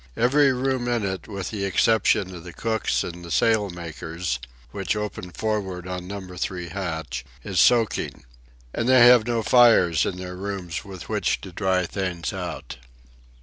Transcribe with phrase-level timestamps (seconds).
[0.17, 4.39] Every room in it, with the exception of the cook's and the sail makers'
[4.71, 8.23] (which open for'ard on Number Two hatch), is soaking.
[8.73, 12.77] And they have no fires in their rooms with which to dry things out.